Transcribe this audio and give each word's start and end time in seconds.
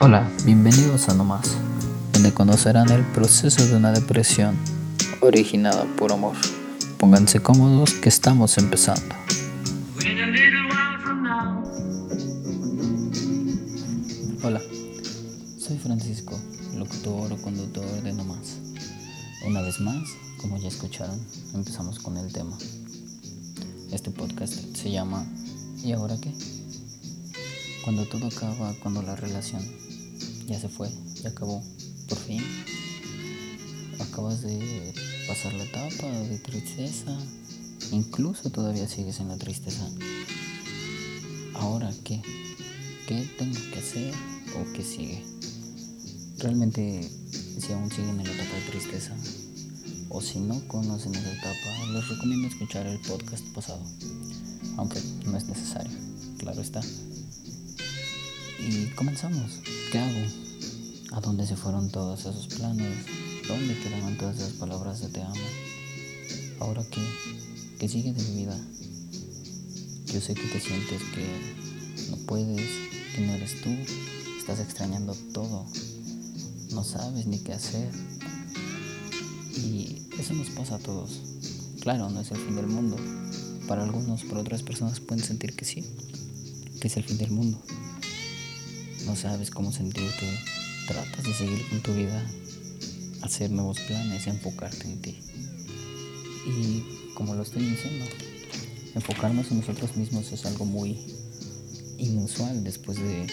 Hola, 0.00 0.30
bienvenidos 0.44 1.08
a 1.08 1.14
No 1.14 1.24
Más, 1.24 1.56
donde 2.12 2.32
conocerán 2.32 2.88
el 2.90 3.02
proceso 3.02 3.66
de 3.66 3.74
una 3.74 3.90
depresión 3.90 4.56
originada 5.20 5.86
por 5.96 6.12
amor. 6.12 6.36
Pónganse 6.98 7.40
cómodos 7.40 7.94
que 7.94 8.08
estamos 8.08 8.58
empezando. 8.58 9.16
Hola, 14.44 14.60
soy 15.58 15.78
Francisco, 15.78 16.38
locutor 16.76 17.32
o 17.32 17.36
conductor 17.38 17.84
de 18.04 18.12
No 18.12 18.22
Más. 18.22 18.56
Una 19.48 19.62
vez 19.62 19.80
más, 19.80 20.08
como 20.40 20.58
ya 20.58 20.68
escucharon, 20.68 21.20
empezamos 21.54 21.98
con 21.98 22.16
el 22.18 22.32
tema. 22.32 22.56
Este 23.90 24.12
podcast 24.12 24.54
se 24.76 24.92
llama 24.92 25.26
¿Y 25.82 25.90
ahora 25.90 26.16
qué? 26.20 26.32
Cuando 27.82 28.06
todo 28.06 28.28
acaba, 28.28 28.74
cuando 28.80 29.02
la 29.02 29.16
relación 29.16 29.87
ya 30.48 30.58
se 30.58 30.68
fue, 30.68 30.90
ya 31.22 31.28
acabó, 31.28 31.62
por 32.08 32.18
fin. 32.18 32.42
Acabas 34.00 34.40
de 34.42 34.94
pasar 35.28 35.52
la 35.52 35.64
etapa 35.64 36.06
de 36.06 36.38
tristeza, 36.38 37.16
incluso 37.92 38.48
todavía 38.50 38.88
sigues 38.88 39.20
en 39.20 39.28
la 39.28 39.36
tristeza. 39.36 39.86
Ahora, 41.54 41.92
¿qué? 42.02 42.22
¿Qué 43.06 43.28
tengo 43.36 43.58
que 43.72 43.78
hacer 43.78 44.14
o 44.56 44.72
qué 44.72 44.82
sigue? 44.82 45.22
Realmente, 46.38 47.10
si 47.32 47.72
aún 47.72 47.90
siguen 47.90 48.20
en 48.20 48.26
la 48.26 48.32
etapa 48.32 48.54
de 48.54 48.70
tristeza, 48.70 49.14
o 50.08 50.22
si 50.22 50.40
no 50.40 50.66
conocen 50.66 51.14
esa 51.14 51.30
etapa, 51.30 51.92
les 51.92 52.08
recomiendo 52.08 52.48
escuchar 52.48 52.86
el 52.86 52.98
podcast 53.00 53.44
pasado, 53.54 53.84
aunque 54.78 55.00
no 55.26 55.36
es 55.36 55.44
necesario, 55.44 55.92
claro 56.38 56.62
está. 56.62 56.80
Y 58.58 58.86
comenzamos. 58.96 59.60
¿Qué 59.92 59.98
hago? 59.98 60.26
¿A 61.12 61.20
dónde 61.20 61.46
se 61.46 61.54
fueron 61.54 61.90
todos 61.90 62.20
esos 62.20 62.48
planes? 62.48 63.06
¿Dónde 63.46 63.78
quedaron 63.78 64.18
todas 64.18 64.36
esas 64.36 64.52
palabras 64.54 65.00
de 65.00 65.08
te 65.08 65.22
amo? 65.22 65.34
¿Ahora 66.58 66.84
qué? 66.90 67.00
¿Qué 67.78 67.88
sigue 67.88 68.12
de 68.12 68.22
mi 68.22 68.44
vida? 68.44 68.58
Yo 70.06 70.20
sé 70.20 70.34
que 70.34 70.48
te 70.48 70.60
sientes 70.60 71.02
que 71.14 72.10
no 72.10 72.16
puedes, 72.26 72.68
que 73.14 73.24
no 73.24 73.34
eres 73.34 73.60
tú, 73.62 73.70
estás 74.38 74.58
extrañando 74.58 75.14
todo, 75.32 75.64
no 76.72 76.82
sabes 76.82 77.26
ni 77.26 77.38
qué 77.38 77.52
hacer. 77.52 77.92
Y 79.54 80.02
eso 80.18 80.34
nos 80.34 80.50
pasa 80.50 80.74
a 80.74 80.78
todos. 80.78 81.20
Claro, 81.80 82.10
no 82.10 82.20
es 82.20 82.30
el 82.32 82.38
fin 82.38 82.56
del 82.56 82.66
mundo. 82.66 82.96
Para 83.68 83.84
algunos, 83.84 84.24
para 84.24 84.40
otras 84.40 84.64
personas 84.64 84.98
pueden 84.98 85.24
sentir 85.24 85.54
que 85.54 85.64
sí, 85.64 85.84
que 86.80 86.88
es 86.88 86.96
el 86.96 87.04
fin 87.04 87.18
del 87.18 87.30
mundo 87.30 87.62
no 89.08 89.16
sabes 89.16 89.50
cómo 89.50 89.72
sentirte, 89.72 90.38
tratas 90.86 91.24
de 91.24 91.32
seguir 91.32 91.66
con 91.70 91.80
tu 91.80 91.94
vida, 91.94 92.22
hacer 93.22 93.50
nuevos 93.50 93.80
planes 93.80 94.26
enfocarte 94.26 94.86
en 94.86 95.00
ti. 95.00 95.18
Y 96.46 97.14
como 97.14 97.34
lo 97.34 97.42
estoy 97.42 97.64
diciendo, 97.64 98.04
enfocarnos 98.94 99.50
en 99.50 99.60
nosotros 99.60 99.96
mismos 99.96 100.30
es 100.32 100.44
algo 100.44 100.66
muy 100.66 100.98
inusual 101.96 102.62
después 102.62 102.98
de 102.98 103.26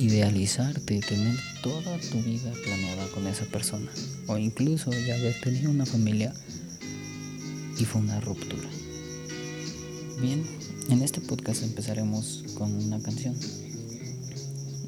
idealizarte 0.00 0.96
y 0.96 1.00
tener 1.00 1.36
toda 1.62 1.96
tu 2.10 2.20
vida 2.22 2.52
planeada 2.64 3.06
con 3.14 3.28
esa 3.28 3.44
persona. 3.44 3.90
O 4.26 4.38
incluso 4.38 4.90
ya 4.90 5.14
haber 5.14 5.40
tenido 5.40 5.70
una 5.70 5.86
familia 5.86 6.34
y 7.78 7.84
fue 7.84 8.00
una 8.00 8.20
ruptura. 8.20 8.68
Bien, 10.20 10.44
en 10.88 11.02
este 11.02 11.20
podcast 11.20 11.62
empezaremos 11.62 12.44
con 12.56 12.74
una 12.74 13.00
canción 13.00 13.36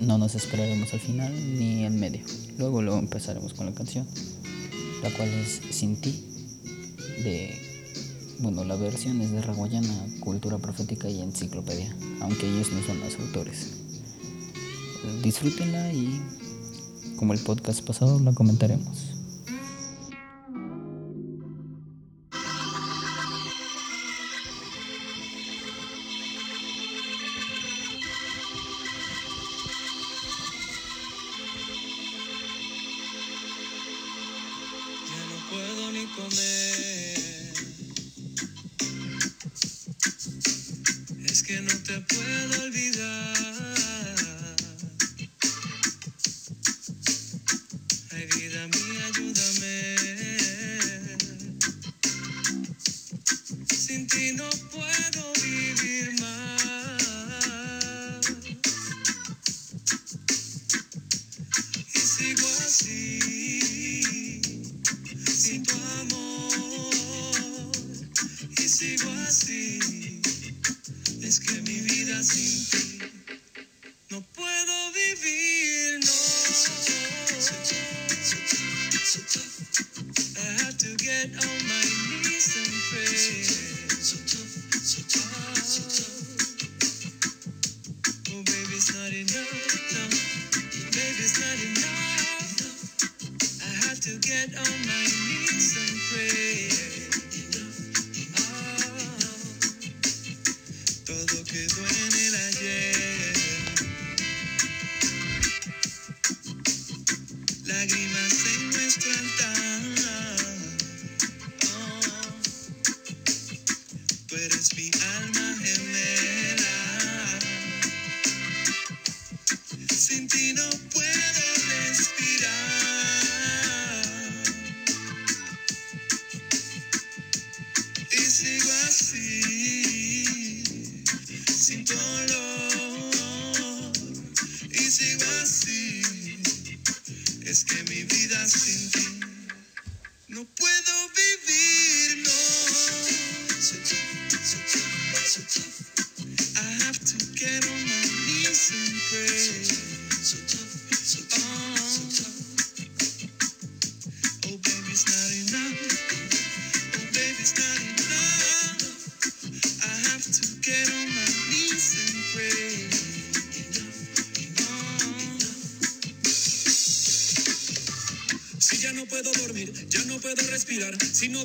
no 0.00 0.18
nos 0.18 0.34
esperaremos 0.34 0.92
al 0.92 1.00
final 1.00 1.32
ni 1.58 1.84
en 1.84 1.98
medio. 1.98 2.24
Luego, 2.58 2.82
luego 2.82 2.98
empezaremos 2.98 3.54
con 3.54 3.66
la 3.66 3.72
canción, 3.72 4.06
la 5.02 5.10
cual 5.10 5.28
es 5.28 5.60
Sin 5.70 6.00
ti, 6.00 6.24
de, 7.22 7.54
bueno, 8.40 8.64
la 8.64 8.76
versión 8.76 9.20
es 9.20 9.30
de 9.30 9.42
Raguayana, 9.42 10.06
Cultura 10.20 10.58
Profética 10.58 11.08
y 11.08 11.20
Enciclopedia, 11.20 11.94
aunque 12.20 12.48
ellos 12.48 12.70
no 12.72 12.82
son 12.86 13.00
los 13.00 13.18
autores. 13.18 13.74
Disfrútenla 15.22 15.92
y, 15.92 16.20
como 17.16 17.32
el 17.32 17.40
podcast 17.40 17.84
pasado, 17.84 18.20
la 18.20 18.32
comentaremos. 18.32 19.11
Sin 53.92 54.06
ti 54.06 54.32
no 54.32 54.48
puedo 54.70 55.32
vivir 55.42 56.11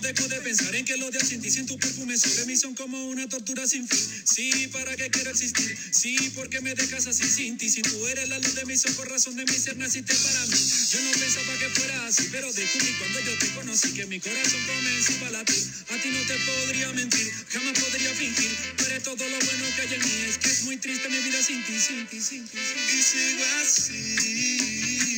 Si 0.07 0.13
no 0.13 0.15
dejo 0.15 0.30
de 0.30 0.39
pensar 0.39 0.74
en 0.74 0.86
que 0.86 0.95
los 0.95 1.12
días 1.12 1.27
sin 1.27 1.42
ti, 1.42 1.51
sin 1.51 1.65
tu 1.65 1.77
perfume 1.77 2.18
sobre 2.18 2.45
mí 2.45 2.56
son 2.56 2.74
como 2.75 3.09
una 3.09 3.27
tortura 3.27 3.68
sin 3.68 3.86
fin. 3.86 4.00
Sí, 4.24 4.69
¿para 4.71 4.95
qué 4.95 5.09
quiero 5.09 5.31
existir? 5.31 5.77
Sí, 5.92 6.15
porque 6.33 6.62
me 6.62 6.74
dejas 6.75 7.07
así 7.07 7.25
sin 7.25 7.57
ti. 7.57 7.69
Si 7.69 7.81
tú 7.81 8.07
eres 8.07 8.30
la 8.30 8.39
luz 8.39 8.56
de 8.56 8.63
mis 8.65 8.86
ojos, 8.86 9.06
razón 9.09 9.36
de 9.36 9.44
mi 9.44 9.51
ser, 9.51 9.75
naciste 9.75 10.15
para 10.15 10.45
mí. 10.45 10.57
Yo 10.92 11.01
no 11.01 11.12
pensaba 11.12 11.57
que 11.59 11.69
fuera 11.75 12.07
así, 12.07 12.24
pero 12.31 12.54
descubrí 12.54 12.94
cuando 13.00 13.19
yo 13.19 13.38
te 13.38 13.48
conocí 13.56 13.94
que 13.95 14.06
mi 14.06 14.19
corazón 14.21 14.62
comenzó 14.65 15.25
a 15.25 15.31
latir. 15.31 15.63
A 15.89 16.01
ti 16.01 16.09
no 16.09 16.21
te 16.21 16.36
podría 16.39 16.94
mentir, 16.94 17.31
jamás 17.50 17.77
podría 17.77 18.13
fingir. 18.15 18.51
Tú 18.77 18.86
eres 18.86 19.04
todo 19.04 19.27
lo 19.27 19.39
bueno 19.39 19.65
que 19.75 19.81
hay 19.81 19.94
en 19.94 20.01
mí. 20.01 20.25
Es 20.30 20.38
que 20.38 20.48
es 20.48 20.63
muy 20.63 20.77
triste 20.77 21.09
mi 21.09 21.19
vida 21.19 21.44
sin 21.44 21.65
ti, 21.65 21.74
sin 21.77 22.07
ti, 22.07 22.21
sin 22.21 22.48
ti. 22.48 22.57
Sin 22.57 22.88
ti. 22.88 22.98
Y 22.98 23.04
sigo 23.04 23.44
así, 23.62 25.16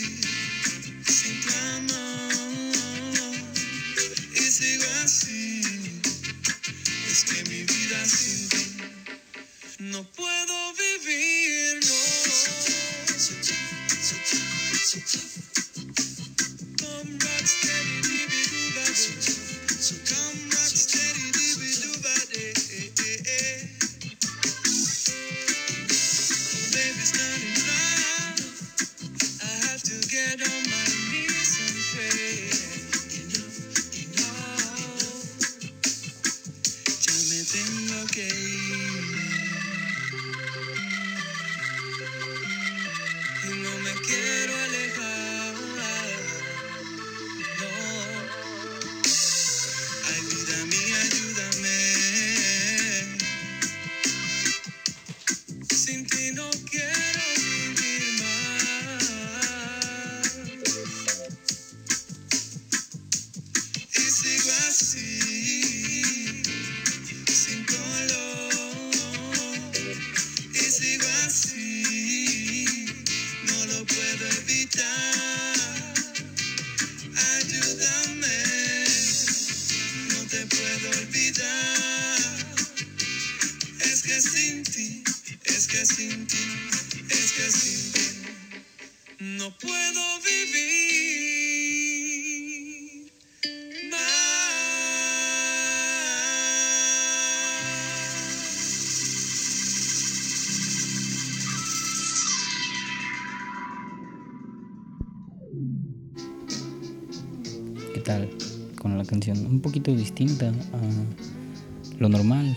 canción? 109.09 109.43
Un 109.47 109.59
poquito 109.59 109.95
distinta 109.95 110.49
a 110.49 111.99
lo 111.99 112.09
normal, 112.09 112.55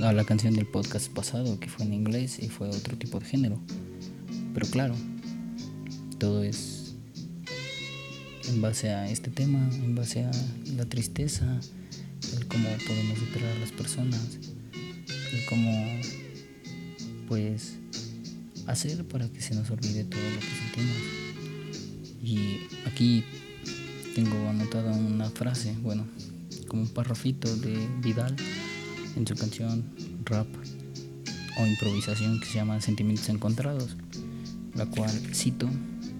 a 0.00 0.12
la 0.12 0.24
canción 0.24 0.54
del 0.54 0.66
podcast 0.66 1.08
pasado 1.12 1.60
que 1.60 1.68
fue 1.68 1.86
en 1.86 1.94
inglés 1.94 2.40
y 2.40 2.48
fue 2.48 2.68
otro 2.68 2.96
tipo 2.98 3.20
de 3.20 3.26
género. 3.26 3.60
Pero 4.52 4.66
claro, 4.66 4.94
todo 6.18 6.42
es 6.42 6.96
en 8.48 8.60
base 8.60 8.90
a 8.90 9.08
este 9.08 9.30
tema, 9.30 9.60
en 9.74 9.94
base 9.94 10.24
a 10.24 10.30
la 10.76 10.86
tristeza, 10.86 11.46
el 12.36 12.46
cómo 12.48 12.68
podemos 12.86 13.18
superar 13.20 13.56
a 13.56 13.58
las 13.60 13.70
personas, 13.70 14.38
el 15.32 15.44
cómo 15.48 16.00
pues 17.28 17.76
hacer 18.66 19.04
para 19.06 19.28
que 19.28 19.40
se 19.40 19.54
nos 19.54 19.70
olvide 19.70 20.02
todo 20.04 20.20
lo 20.30 20.40
que 20.40 20.46
sentimos. 20.46 20.96
Y 22.24 22.66
aquí 22.88 23.24
tengo 24.16 24.48
anotada 24.48 24.92
una 24.92 25.28
frase, 25.28 25.74
bueno, 25.82 26.06
como 26.68 26.80
un 26.80 26.88
parrafito 26.88 27.54
de 27.54 27.86
Vidal 28.00 28.34
en 29.14 29.26
su 29.26 29.34
canción 29.34 29.84
rap 30.24 30.46
o 31.58 31.66
improvisación 31.66 32.40
que 32.40 32.46
se 32.46 32.54
llama 32.54 32.80
Sentimientos 32.80 33.28
Encontrados, 33.28 33.98
la 34.74 34.86
cual 34.86 35.10
cito, 35.34 35.68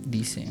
dice, 0.05 0.47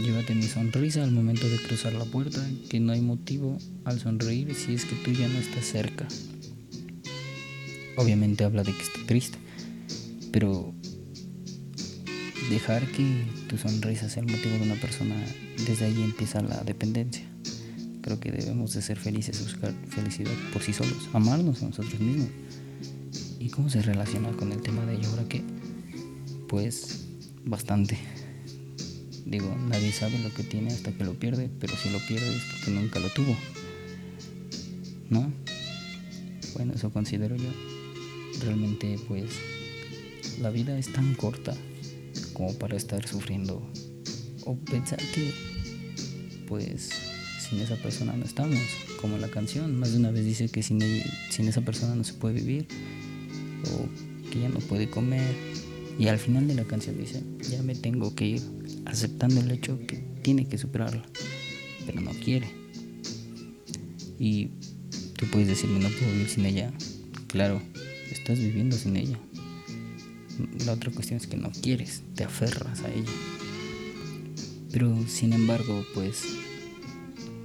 llévate 0.00 0.36
mi 0.36 0.44
sonrisa 0.44 1.02
al 1.02 1.10
momento 1.10 1.48
de 1.48 1.58
cruzar 1.58 1.94
la 1.94 2.04
puerta, 2.04 2.40
que 2.70 2.78
no 2.78 2.92
hay 2.92 3.00
motivo 3.00 3.58
al 3.84 3.98
sonreír 3.98 4.54
si 4.54 4.74
es 4.74 4.84
que 4.84 4.94
tú 4.94 5.10
ya 5.10 5.26
no 5.26 5.40
estás 5.40 5.64
cerca. 5.64 6.06
Obviamente 7.96 8.44
habla 8.44 8.62
de 8.62 8.72
que 8.72 8.82
está 8.82 9.00
triste, 9.06 9.38
pero 10.30 10.72
dejar 12.50 12.86
que 12.92 13.24
tu 13.48 13.56
sonrisa 13.56 14.08
sea 14.08 14.22
el 14.22 14.30
motivo 14.30 14.54
de 14.56 14.62
una 14.62 14.74
persona, 14.74 15.14
desde 15.66 15.86
ahí 15.86 16.02
empieza 16.02 16.40
la 16.42 16.62
dependencia. 16.62 17.24
Creo 18.02 18.20
que 18.20 18.30
debemos 18.30 18.74
de 18.74 18.82
ser 18.82 18.98
felices, 18.98 19.40
buscar 19.40 19.72
felicidad 19.88 20.32
por 20.52 20.62
sí 20.62 20.72
solos, 20.72 21.08
amarnos 21.12 21.62
a 21.62 21.66
nosotros 21.66 21.98
mismos. 22.00 22.28
¿Y 23.38 23.48
cómo 23.48 23.70
se 23.70 23.82
relaciona 23.82 24.30
con 24.32 24.52
el 24.52 24.60
tema 24.60 24.84
de 24.84 25.04
ahora 25.06 25.24
que? 25.28 25.42
Pues 26.48 27.06
bastante. 27.44 27.98
Digo, 29.24 29.56
nadie 29.68 29.90
sabe 29.92 30.18
lo 30.18 30.32
que 30.34 30.42
tiene 30.42 30.72
hasta 30.72 30.92
que 30.92 31.04
lo 31.04 31.14
pierde, 31.14 31.50
pero 31.60 31.74
si 31.76 31.88
lo 31.90 31.98
pierde 31.98 32.36
es 32.36 32.42
porque 32.42 32.70
nunca 32.72 33.00
lo 33.00 33.08
tuvo. 33.08 33.36
¿No? 35.08 35.32
Bueno, 36.54 36.74
eso 36.74 36.90
considero 36.90 37.36
yo. 37.36 37.50
Realmente 38.42 38.98
pues 39.08 39.30
la 40.40 40.50
vida 40.50 40.78
es 40.78 40.92
tan 40.92 41.14
corta 41.14 41.56
como 42.34 42.52
para 42.58 42.76
estar 42.76 43.06
sufriendo 43.08 43.66
o 44.44 44.56
pensar 44.56 44.98
que 45.14 45.32
pues 46.46 46.90
sin 47.48 47.60
esa 47.60 47.76
persona 47.76 48.12
no 48.14 48.24
estamos 48.24 48.58
como 49.00 49.16
la 49.18 49.28
canción 49.28 49.78
más 49.78 49.92
de 49.92 49.98
una 49.98 50.10
vez 50.10 50.24
dice 50.24 50.48
que 50.48 50.62
sin, 50.62 50.82
ella- 50.82 51.04
sin 51.30 51.48
esa 51.48 51.62
persona 51.62 51.94
no 51.94 52.04
se 52.04 52.12
puede 52.14 52.34
vivir 52.34 52.66
o 53.72 54.30
que 54.30 54.40
ya 54.40 54.48
no 54.48 54.58
puede 54.60 54.90
comer 54.90 55.34
y 55.98 56.08
al 56.08 56.18
final 56.18 56.46
de 56.48 56.54
la 56.54 56.64
canción 56.64 56.98
dice 56.98 57.22
ya 57.50 57.62
me 57.62 57.74
tengo 57.74 58.14
que 58.14 58.26
ir 58.26 58.42
aceptando 58.84 59.40
el 59.40 59.50
hecho 59.50 59.78
que 59.86 59.96
tiene 60.22 60.46
que 60.46 60.58
superarla 60.58 61.02
pero 61.86 62.00
no 62.00 62.12
quiere. 62.12 62.48
Y 64.18 64.48
tú 65.18 65.26
puedes 65.30 65.48
decirme 65.48 65.80
no 65.80 65.88
puedo 65.90 66.12
vivir 66.12 66.28
sin 66.28 66.46
ella 66.46 66.72
claro 67.28 67.60
estás 68.10 68.38
viviendo 68.38 68.76
sin 68.76 68.96
ella 68.96 69.18
la 70.64 70.72
otra 70.72 70.90
cuestión 70.92 71.18
es 71.18 71.26
que 71.26 71.36
no 71.36 71.50
quieres, 71.62 72.02
te 72.14 72.24
aferras 72.24 72.82
a 72.82 72.88
ella. 72.92 73.10
Pero 74.72 74.96
sin 75.06 75.32
embargo, 75.32 75.84
pues 75.94 76.24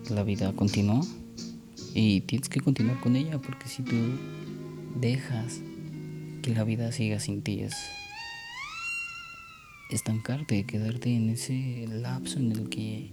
la 0.10 0.24
vida 0.24 0.52
continúa 0.54 1.02
y 1.94 2.22
tienes 2.22 2.50
que 2.50 2.60
continuar 2.60 3.00
con 3.00 3.16
ella 3.16 3.40
porque 3.40 3.68
si 3.68 3.84
tú 3.84 3.96
dejas 5.00 5.60
que 6.42 6.56
la 6.56 6.64
vida 6.64 6.92
siga 6.92 7.20
sin 7.20 7.42
ti 7.44 7.60
es 7.62 7.74
estancarte, 9.90 10.64
quedarte 10.66 11.16
en 11.16 11.30
ese 11.30 11.86
lapso 11.88 12.40
en 12.40 12.52
el 12.52 12.70
que 12.70 13.12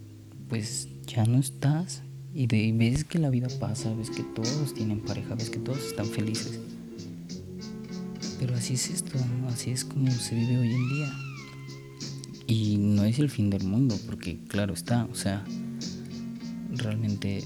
pues 0.48 0.88
ya 1.06 1.24
no 1.24 1.38
estás 1.38 2.02
y 2.34 2.46
de- 2.46 2.72
ves 2.74 3.04
que 3.04 3.18
la 3.18 3.30
vida 3.30 3.48
pasa, 3.60 3.92
ves 3.94 4.10
que 4.10 4.22
todos 4.22 4.74
tienen 4.74 5.00
pareja, 5.00 5.34
ves 5.34 5.50
que 5.50 5.58
todos 5.58 5.78
están 5.86 6.06
felices. 6.06 6.60
Pero 8.38 8.54
así 8.54 8.74
es 8.74 8.90
esto, 8.90 9.18
así 9.48 9.70
es 9.70 9.84
como 9.84 10.10
se 10.10 10.34
vive 10.34 10.58
hoy 10.58 10.72
en 10.72 10.88
día. 10.88 11.12
Y 12.46 12.76
no 12.76 13.04
es 13.04 13.18
el 13.18 13.30
fin 13.30 13.50
del 13.50 13.64
mundo, 13.64 13.98
porque 14.06 14.38
claro 14.48 14.74
está, 14.74 15.06
o 15.06 15.14
sea, 15.14 15.44
realmente 16.70 17.44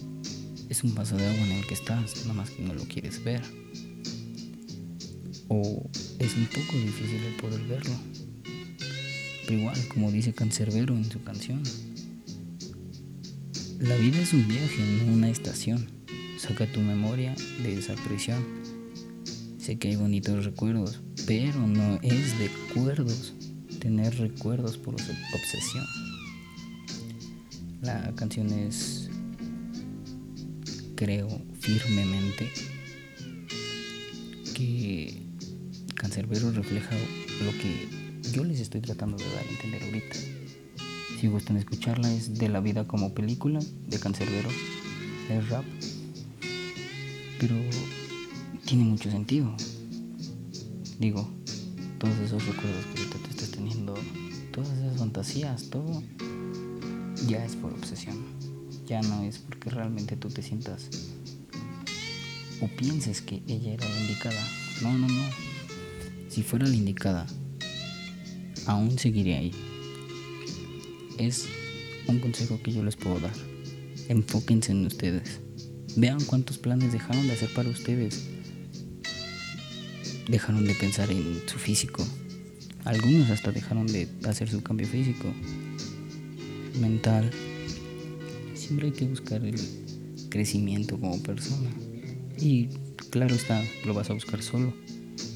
es 0.69 0.85
un 0.85 0.95
vaso 0.95 1.17
de 1.17 1.27
agua 1.27 1.47
en 1.47 1.53
el 1.53 1.67
que 1.67 1.75
estás, 1.75 2.23
nada 2.23 2.35
más 2.35 2.51
que 2.51 2.63
no 2.63 2.75
lo 2.75 2.85
quieres 2.85 3.23
ver. 3.25 3.43
O 5.49 5.89
es 6.19 6.37
un 6.37 6.47
poco 6.47 6.77
difícil 6.77 7.23
el 7.25 7.35
poder 7.35 7.61
verlo. 7.67 7.95
Pero 9.47 9.59
igual, 9.59 9.89
como 9.89 10.13
dice 10.13 10.33
Cancerbero 10.33 10.95
en 10.97 11.11
su 11.11 11.23
canción, 11.23 11.63
La 13.81 13.97
vida 13.97 14.21
es 14.21 14.35
un 14.35 14.47
viaje, 14.47 14.83
no 15.07 15.15
una 15.15 15.31
estación. 15.31 15.89
Saca 16.37 16.71
tu 16.71 16.81
memoria 16.81 17.35
de 17.63 17.79
esa 17.79 17.95
prisión. 17.95 18.60
Sé 19.61 19.79
que 19.79 19.89
hay 19.89 19.97
bonitos 19.97 20.47
recuerdos, 20.47 21.03
pero 21.27 21.67
no 21.67 21.99
es 22.01 22.39
de 22.39 22.49
acuerdos 22.71 23.35
tener 23.79 24.17
recuerdos 24.17 24.79
por 24.79 24.95
obsesión. 24.95 25.85
La 27.83 28.11
canción 28.15 28.51
es, 28.55 29.11
creo 30.95 31.29
firmemente, 31.59 32.51
que 34.55 35.27
Cancerbero 35.95 36.53
refleja 36.53 36.97
lo 37.45 37.53
que 37.59 37.87
yo 38.33 38.45
les 38.45 38.61
estoy 38.61 38.81
tratando 38.81 39.19
de 39.19 39.25
dar 39.25 39.45
a 39.45 39.51
entender 39.51 39.83
ahorita. 39.83 40.17
Si 41.21 41.27
gustan 41.27 41.59
escucharla, 41.59 42.11
es 42.11 42.39
de 42.39 42.49
la 42.49 42.61
vida 42.61 42.89
como 42.89 43.13
película 43.13 43.61
de 43.89 44.01
Cancerbero, 44.01 44.49
es 45.29 45.49
rap, 45.51 45.67
pero 47.39 47.57
tiene 48.71 48.85
mucho 48.85 49.11
sentido. 49.11 49.53
Digo, 51.01 51.29
todos 51.99 52.17
esos 52.19 52.47
recuerdos 52.47 52.85
que 52.87 53.01
ahorita 53.01 53.19
te 53.19 53.31
estás 53.31 53.51
teniendo, 53.51 53.95
todas 54.53 54.71
esas 54.79 54.97
fantasías, 54.97 55.71
todo, 55.71 56.05
ya 57.27 57.45
es 57.45 57.57
por 57.57 57.73
obsesión. 57.73 58.17
Ya 58.87 59.03
no 59.03 59.25
es 59.25 59.39
porque 59.39 59.71
realmente 59.71 60.17
tú 60.17 60.29
te 60.29 60.41
sientas 60.43 60.89
o 62.61 62.69
pienses 62.69 63.21
que 63.23 63.43
ella 63.49 63.73
era 63.73 63.89
la 63.89 64.01
indicada. 64.03 64.41
No, 64.83 64.97
no, 64.97 65.09
no. 65.09 65.25
Si 66.29 66.45
fuera 66.45 66.65
la 66.65 66.77
indicada, 66.77 67.27
aún 68.67 69.01
seguiría 69.01 69.39
ahí. 69.39 69.53
Es 71.19 71.49
un 72.07 72.21
consejo 72.21 72.61
que 72.63 72.71
yo 72.71 72.85
les 72.85 72.95
puedo 72.95 73.19
dar. 73.19 73.35
Enfóquense 74.09 74.71
en 74.71 74.87
ustedes. 74.87 75.41
Vean 75.97 76.23
cuántos 76.25 76.59
planes 76.59 76.93
dejaron 76.93 77.27
de 77.27 77.33
hacer 77.33 77.53
para 77.53 77.69
ustedes 77.69 78.31
dejaron 80.31 80.65
de 80.65 80.75
pensar 80.75 81.11
en 81.11 81.43
su 81.47 81.59
físico. 81.59 82.07
Algunos 82.85 83.31
hasta 83.31 83.53
dejaron 83.53 83.87
de 83.87 84.09
hacer 84.27 84.49
su 84.49 84.63
cambio 84.63 84.87
físico, 84.87 85.33
mental. 86.81 87.31
Siempre 88.55 88.87
hay 88.87 88.93
que 88.93 89.07
buscar 89.07 89.45
el 89.45 89.61
crecimiento 90.31 90.99
como 90.99 91.23
persona. 91.23 91.71
Y 92.39 92.69
claro 93.11 93.35
está, 93.35 93.63
lo 93.85 93.93
vas 93.93 94.09
a 94.11 94.15
buscar 94.15 94.43
solo. 94.43 94.73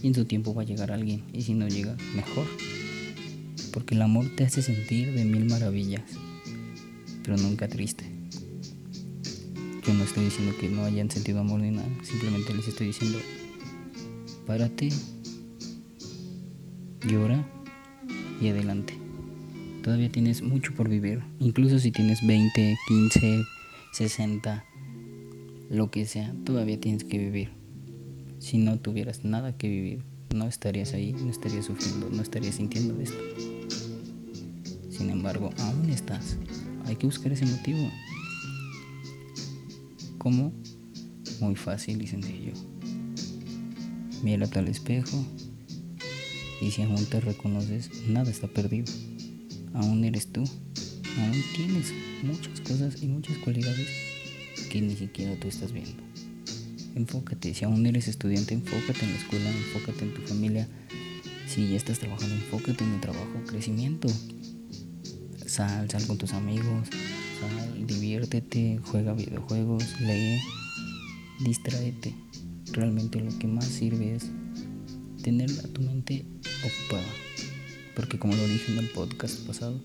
Y 0.03 0.09
en 0.09 0.15
su 0.15 0.25
tiempo 0.25 0.55
va 0.55 0.63
a 0.63 0.65
llegar 0.65 0.93
alguien. 0.93 1.25
Y 1.33 1.43
si 1.43 1.55
no 1.55 1.69
llega, 1.69 1.97
mejor. 2.15 2.47
Porque 3.73 3.95
el 3.95 4.03
amor 4.03 4.31
te 4.37 4.45
hace 4.45 4.63
sentir 4.63 5.13
de 5.13 5.25
mil 5.25 5.47
maravillas, 5.47 6.05
pero 7.25 7.37
nunca 7.37 7.69
triste. 7.69 8.05
Yo 9.85 9.93
no 9.93 10.05
estoy 10.05 10.25
diciendo 10.27 10.55
que 10.59 10.69
no 10.69 10.85
hayan 10.85 11.11
sentido 11.11 11.41
amor 11.41 11.61
ni 11.61 11.73
nada, 11.73 11.89
simplemente 12.05 12.55
les 12.55 12.69
estoy 12.69 12.87
diciendo 12.87 13.19
párate, 14.47 14.91
llora 17.07 17.45
y 18.41 18.49
adelante. 18.49 18.95
Todavía 19.83 20.11
tienes 20.11 20.43
mucho 20.43 20.73
por 20.75 20.89
vivir, 20.89 21.23
incluso 21.41 21.79
si 21.79 21.91
tienes 21.91 22.27
20, 22.27 22.77
15, 22.89 23.45
60, 23.93 24.65
lo 25.71 25.91
que 25.91 26.07
sea, 26.07 26.35
todavía 26.45 26.81
tienes 26.81 27.05
que 27.05 27.19
vivir. 27.19 27.51
Si 28.39 28.59
no 28.59 28.79
tuvieras 28.79 29.25
nada 29.25 29.57
que 29.57 29.69
vivir, 29.69 30.03
no 30.35 30.47
estarías 30.47 30.95
ahí, 30.95 31.13
no 31.13 31.31
estarías 31.31 31.67
sufriendo, 31.67 32.11
no 32.11 32.23
estarías 32.23 32.57
sintiendo 32.57 33.01
esto. 33.01 33.19
Sin 34.91 35.11
embargo, 35.11 35.51
aún 35.59 35.91
estás. 35.91 36.37
Hay 36.87 36.97
que 36.97 37.07
buscar 37.07 37.33
ese 37.33 37.47
motivo. 37.47 37.91
¿Cómo? 40.19 40.53
Muy 41.41 41.57
fácil 41.57 42.01
y 42.03 42.07
sencillo. 42.07 42.53
Mírate 44.25 44.59
al 44.59 44.69
espejo 44.69 45.23
y 46.59 46.71
si 46.71 46.81
aún 46.81 47.05
te 47.05 47.21
reconoces, 47.21 47.91
nada 48.09 48.31
está 48.31 48.49
perdido. 48.49 48.91
Aún 49.75 50.03
eres 50.03 50.33
tú. 50.33 50.43
Aún 51.19 51.45
tienes 51.55 51.93
muchas 52.23 52.59
cosas 52.63 53.03
y 53.03 53.07
muchas 53.09 53.37
cualidades 53.37 53.87
que 54.71 54.81
ni 54.81 54.97
siquiera 54.97 55.39
tú 55.39 55.49
estás 55.49 55.73
viendo. 55.73 56.03
Enfócate, 56.95 57.53
si 57.53 57.67
aún 57.67 57.85
eres 57.85 58.09
estudiante, 58.09 58.55
enfócate 58.55 59.05
en 59.05 59.13
la 59.13 59.19
escuela, 59.19 59.51
enfócate 59.51 60.05
en 60.07 60.15
tu 60.15 60.23
familia. 60.23 60.69
Si 61.47 61.69
ya 61.69 61.77
estás 61.77 61.99
trabajando, 61.99 62.35
enfócate 62.35 62.83
en 62.83 62.95
el 62.95 63.01
trabajo, 63.03 63.43
crecimiento. 63.47 64.09
Sal, 65.45 65.91
sal 65.91 66.07
con 66.07 66.17
tus 66.17 66.33
amigos, 66.33 66.89
sal, 67.41 67.87
diviértete, 67.87 68.81
juega 68.85 69.13
videojuegos, 69.13 69.85
lee, 70.01 70.41
distráete 71.41 72.15
realmente 72.75 73.21
lo 73.21 73.37
que 73.39 73.47
más 73.47 73.65
sirve 73.65 74.17
es 74.17 74.31
tener 75.23 75.51
a 75.51 75.69
tu 75.69 75.81
mente 75.81 76.27
ocupada. 76.63 77.07
Porque 77.95 78.19
como 78.19 78.35
lo 78.35 78.47
dije 78.49 78.73
en 78.73 78.79
el 78.79 78.89
podcast 78.91 79.39
pasado, 79.47 79.81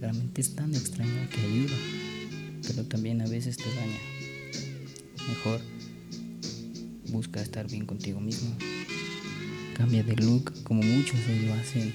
la 0.00 0.12
mente 0.12 0.40
es 0.40 0.54
tan 0.54 0.74
extraña 0.74 1.28
que 1.28 1.40
ayuda, 1.40 1.76
pero 2.66 2.84
también 2.84 3.20
a 3.20 3.26
veces 3.26 3.56
te 3.58 3.68
daña. 3.74 3.98
Mejor 5.28 5.60
busca 7.10 7.42
estar 7.42 7.68
bien 7.68 7.86
contigo 7.86 8.20
mismo. 8.20 8.50
Cambia 9.76 10.02
de 10.02 10.16
look 10.16 10.52
como 10.64 10.82
muchos 10.82 11.20
hoy 11.28 11.46
lo 11.46 11.54
hacen. 11.54 11.94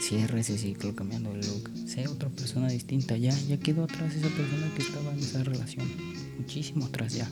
Cierra 0.00 0.40
ese 0.40 0.56
ciclo 0.56 0.94
cambiando 0.94 1.32
de 1.32 1.46
look. 1.46 1.70
Sea 1.86 2.10
otra 2.10 2.28
persona 2.30 2.68
distinta. 2.68 3.16
Ya, 3.16 3.38
ya 3.48 3.58
quedó 3.58 3.84
atrás 3.84 4.14
esa 4.14 4.28
persona 4.28 4.70
que 4.74 4.82
estaba 4.82 5.12
en 5.12 5.18
esa 5.18 5.44
relación. 5.44 5.86
Muchísimo 6.38 6.86
atrás 6.86 7.14
ya. 7.14 7.30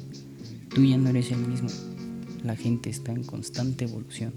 Tú 0.75 0.85
ya 0.85 0.99
no 0.99 1.09
eres 1.09 1.31
el 1.31 1.39
mismo. 1.39 1.69
La 2.45 2.57
gente 2.57 2.91
está 2.91 3.11
en 3.11 3.25
constante 3.25 3.87
evolución 3.87 4.35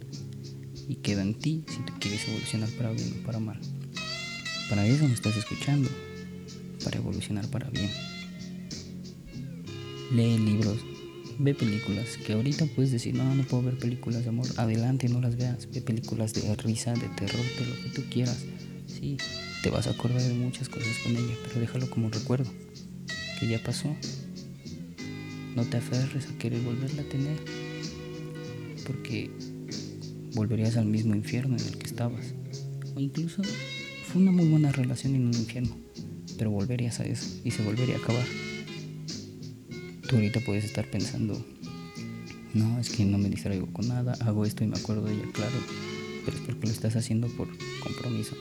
y 0.87 0.95
queda 0.95 1.21
en 1.21 1.33
ti 1.33 1.65
si 1.67 1.79
tú 1.79 1.91
quieres 1.99 2.25
evolucionar 2.29 2.69
para 2.69 2.91
bien 2.91 3.19
o 3.19 3.25
para 3.25 3.39
mal. 3.39 3.59
Para 4.69 4.87
eso 4.87 5.05
me 5.05 5.13
estás 5.13 5.35
escuchando, 5.35 5.89
para 6.85 6.99
evolucionar 6.99 7.45
para 7.49 7.69
bien. 7.69 7.89
Lee 10.13 10.37
libros, 10.37 10.77
ve 11.37 11.53
películas, 11.53 12.15
que 12.25 12.31
ahorita 12.31 12.65
puedes 12.67 12.93
decir, 12.93 13.13
no, 13.13 13.35
no 13.35 13.43
puedo 13.43 13.63
ver 13.63 13.77
películas 13.77 14.23
de 14.23 14.29
amor, 14.29 14.47
adelante, 14.55 15.09
no 15.09 15.19
las 15.19 15.35
veas, 15.35 15.67
ve 15.69 15.81
películas 15.81 16.33
de 16.33 16.55
risa, 16.55 16.93
de 16.93 17.09
terror, 17.09 17.45
de 17.59 17.65
lo 17.65 17.75
que 17.83 17.89
tú 17.93 18.03
quieras. 18.09 18.45
Sí, 18.85 19.17
te 19.63 19.69
vas 19.69 19.85
a 19.87 19.89
acordar 19.89 20.21
de 20.21 20.33
muchas 20.33 20.69
cosas 20.69 20.97
con 21.03 21.11
ella, 21.11 21.35
pero 21.45 21.59
déjalo 21.59 21.89
como 21.89 22.05
un 22.05 22.13
recuerdo, 22.13 22.49
que 23.37 23.49
ya 23.49 23.61
pasó. 23.61 23.93
No 25.57 25.65
te 25.65 25.75
aferres 25.75 26.27
a 26.27 26.37
querer 26.37 26.61
volverla 26.61 27.01
a 27.01 27.09
tener 27.09 27.56
porque 28.87 29.29
volverías 30.33 30.77
al 30.77 30.85
mismo 30.85 31.13
infierno 31.13 31.57
en 31.57 31.67
el 31.67 31.77
que 31.77 31.85
estabas. 31.85 32.33
O 32.95 32.99
incluso 32.99 33.43
fue 34.05 34.21
una 34.21 34.31
muy 34.31 34.47
buena 34.47 34.71
relación 34.71 35.13
en 35.15 35.27
un 35.27 35.33
infierno, 35.33 35.75
pero 36.37 36.49
volverías 36.49 37.01
a 37.01 37.05
eso 37.05 37.39
y 37.43 37.51
se 37.51 37.61
volvería 37.63 37.95
a 37.95 37.99
acabar. 37.99 38.25
Tú 40.07 40.15
ahorita 40.15 40.39
puedes 40.39 40.63
estar 40.63 40.89
pensando, 40.89 41.45
no, 42.53 42.79
es 42.79 42.89
que 42.89 43.03
no 43.03 43.17
me 43.17 43.29
distraigo 43.29 43.67
con 43.73 43.89
nada, 43.89 44.13
hago 44.21 44.45
esto 44.45 44.63
y 44.63 44.67
me 44.67 44.77
acuerdo 44.77 45.03
de 45.03 45.15
ella, 45.15 45.25
claro, 45.33 45.57
pero 46.23 46.37
es 46.37 46.43
porque 46.43 46.67
lo 46.67 46.73
estás 46.73 46.95
haciendo 46.95 47.27
por 47.27 47.49
compromiso. 47.81 48.35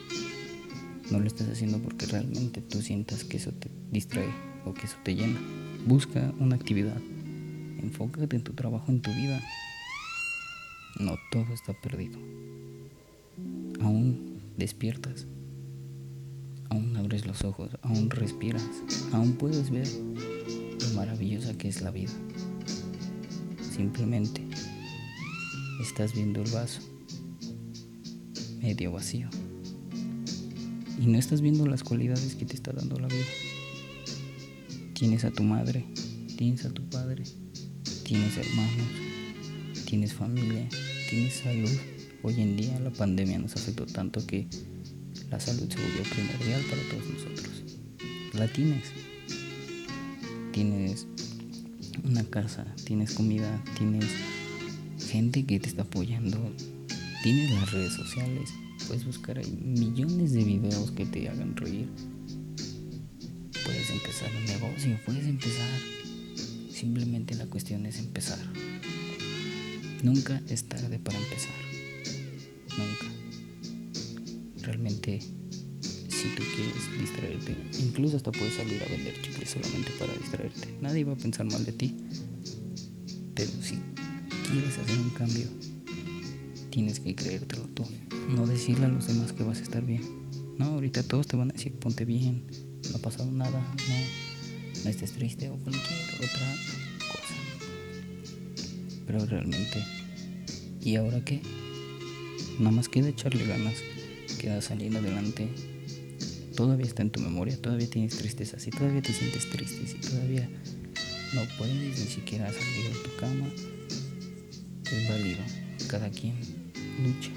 No 1.11 1.21
lo 1.21 1.27
estás 1.27 1.49
haciendo 1.49 1.79
porque 1.79 2.07
realmente 2.07 2.61
tú 2.61 2.83
sientas 2.83 3.25
que 3.25 3.37
eso 3.37 3.53
te 3.53 3.71
distrae 3.93 4.29
o 4.65 4.75
que 4.75 4.87
eso 4.87 4.97
te 5.05 5.15
llena. 5.15 5.41
Busca 5.87 6.35
una 6.41 6.57
actividad. 6.57 6.97
Enfócate 7.81 8.35
en 8.35 8.43
tu 8.43 8.55
trabajo, 8.55 8.91
en 8.91 9.01
tu 9.01 9.13
vida. 9.13 9.41
No 10.99 11.17
todo 11.31 11.53
está 11.53 11.75
perdido. 11.75 12.19
Aún 13.81 14.41
despiertas. 14.57 15.27
Aún 16.71 16.97
abres 16.97 17.27
los 17.27 17.45
ojos. 17.45 17.77
Aún 17.83 18.11
respiras. 18.11 18.65
Aún 19.13 19.33
puedes 19.33 19.71
ver 19.71 19.89
lo 20.81 20.95
maravillosa 20.95 21.57
que 21.59 21.69
es 21.69 21.83
la 21.83 21.91
vida. 21.91 22.13
Simplemente 23.61 24.43
estás 25.81 26.15
viendo 26.15 26.43
el 26.43 26.51
vaso 26.51 26.81
medio 28.67 28.91
vacío. 28.93 29.29
Y 30.99 31.07
no 31.07 31.19
estás 31.19 31.41
viendo 31.41 31.67
las 31.67 31.85
cualidades 31.85 32.35
que 32.35 32.47
te 32.47 32.55
está 32.55 32.73
dando 32.73 32.99
la 32.99 33.09
vida. 33.09 33.27
Tienes 34.95 35.25
a 35.25 35.31
tu 35.31 35.43
madre, 35.43 35.85
tienes 36.37 36.65
a 36.65 36.71
tu 36.71 36.83
padre, 36.89 37.25
tienes 38.03 38.37
hermanos, 38.39 39.06
tienes 39.87 40.13
familia, 40.13 40.69
tienes 41.09 41.35
salud. 41.35 41.71
Hoy 42.23 42.41
en 42.41 42.57
día 42.57 42.79
la 42.81 42.91
pandemia 42.91 43.39
nos 43.39 43.55
afectó 43.55 43.87
tanto 43.87 44.27
que 44.27 44.47
la 45.31 45.39
salud 45.39 45.73
se 45.73 45.81
volvió 45.81 46.03
primordial 46.03 46.61
para 46.63 46.83
todos 46.91 47.07
nosotros. 47.09 47.63
La 48.35 48.49
tienes. 48.49 48.83
Tienes 50.53 51.07
una 52.05 52.25
casa, 52.25 52.67
tienes 52.85 53.13
comida, 53.13 53.63
tienes 53.79 54.07
gente 55.09 55.45
que 55.45 55.61
te 55.61 55.69
está 55.69 55.83
apoyando, 55.83 56.53
tienes 57.23 57.51
las 57.53 57.71
redes 57.71 57.93
sociales, 57.93 58.51
puedes 58.89 59.05
buscar 59.05 59.39
ahí 59.39 59.59
millones 59.63 60.33
de 60.33 60.43
videos 60.43 60.91
que 60.91 61.07
te 61.07 61.29
hagan 61.29 61.55
reír. 61.57 61.89
Puedes 63.65 63.91
empezar 63.91 64.31
un 64.37 64.47
negocio, 64.47 64.99
puedes 65.07 65.27
empezar. 65.27 65.79
Simplemente 66.71 67.35
la 67.37 67.47
cuestión 67.47 67.87
es 67.87 67.99
empezar. 67.99 68.39
Nunca 70.07 70.41
es 70.49 70.63
tarde 70.69 71.01
para 71.01 71.19
empezar. 71.19 71.51
Nunca. 72.79 73.07
Realmente, 74.63 75.19
si 75.19 76.29
tú 76.37 76.45
quieres 76.55 77.01
distraerte, 77.01 77.57
incluso 77.81 78.17
hasta 78.17 78.31
puedes 78.31 78.55
salir 78.55 78.81
a 78.85 78.87
vender 78.87 79.21
chicles 79.21 79.51
solamente 79.51 79.91
para 79.99 80.15
distraerte. 80.15 80.79
Nadie 80.81 81.03
va 81.03 81.15
a 81.15 81.17
pensar 81.17 81.45
mal 81.47 81.65
de 81.65 81.73
ti. 81.73 81.97
Pero 83.35 83.51
si 83.61 83.81
quieres 84.49 84.79
hacer 84.79 84.97
un 84.97 85.11
cambio, 85.11 85.49
tienes 86.71 87.01
que 87.01 87.17
creértelo 87.17 87.65
tú. 87.71 87.85
No 88.29 88.47
decirle 88.47 88.87
a 88.87 88.91
los 88.91 89.09
demás 89.09 89.33
que 89.33 89.43
vas 89.43 89.59
a 89.59 89.63
estar 89.63 89.85
bien. 89.85 90.03
No, 90.57 90.67
ahorita 90.67 91.03
todos 91.03 91.27
te 91.27 91.37
van 91.37 91.51
a 91.51 91.55
decir 91.55 91.73
ponte 91.73 92.05
bien, 92.05 92.45
no 92.91 92.99
ha 92.99 93.01
pasado 93.01 93.29
nada, 93.33 93.59
no, 93.61 94.85
no 94.85 94.89
estés 94.89 95.11
triste 95.15 95.51
o 95.51 95.57
cualquier 95.57 95.83
otra 96.15 96.55
cosa. 97.09 97.35
Pero 99.05 99.27
realmente, 99.27 99.96
¿y 100.87 100.95
ahora 100.95 101.21
qué? 101.25 101.41
Nada 102.61 102.71
más 102.71 102.89
queda 102.89 103.09
echarle 103.09 103.45
ganas, 103.45 103.75
queda 104.39 104.63
salir 104.63 104.97
adelante. 104.97 105.49
Todavía 106.55 106.87
está 106.87 107.03
en 107.03 107.11
tu 107.11 107.19
memoria, 107.19 107.61
todavía 107.61 107.91
tienes 107.91 108.17
tristeza, 108.17 108.61
si 108.61 108.71
todavía 108.71 109.03
te 109.03 109.13
sientes 109.13 109.51
triste, 109.51 109.85
si 109.85 109.97
todavía 109.97 110.49
no 111.35 111.43
puedes 111.59 111.75
ni 111.75 112.07
siquiera 112.07 112.47
salir 112.53 112.93
de 112.93 113.01
tu 113.03 113.17
cama, 113.17 113.49
es 114.85 115.09
válido. 115.09 115.41
Cada 115.89 116.09
quien 116.09 116.37
lucha 117.03 117.33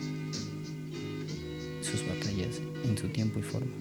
sus 1.82 2.08
batallas 2.08 2.62
en 2.88 2.98
su 3.00 3.08
tiempo 3.10 3.39
y 3.39 3.41
forma. 3.41 3.74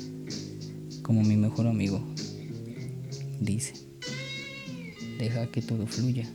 Como 1.02 1.22
mi 1.22 1.36
mejor 1.36 1.66
amigo 1.66 2.02
dice, 3.38 3.74
deja 5.18 5.46
que 5.48 5.60
todo 5.60 5.86
fluya. 5.86 6.26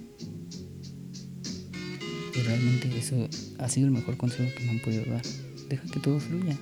Y 2.36 2.40
realmente 2.42 2.98
eso 2.98 3.30
ha 3.60 3.70
sido 3.70 3.88
el 3.88 3.94
mejor 3.94 4.18
consejo 4.18 4.50
que 4.58 4.63
me 4.63 4.72
han 4.72 4.80
podido 4.80 5.06
dar. 5.06 5.22
Deja 5.70 5.84
que 5.86 6.00
todo 6.00 6.20
fluya. 6.20 6.58